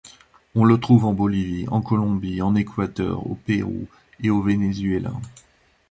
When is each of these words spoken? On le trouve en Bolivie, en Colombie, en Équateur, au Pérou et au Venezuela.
On 0.55 0.65
le 0.65 0.79
trouve 0.79 1.05
en 1.05 1.13
Bolivie, 1.13 1.67
en 1.67 1.79
Colombie, 1.83 2.41
en 2.41 2.55
Équateur, 2.55 3.27
au 3.27 3.35
Pérou 3.35 3.85
et 4.23 4.31
au 4.31 4.41
Venezuela. 4.41 5.11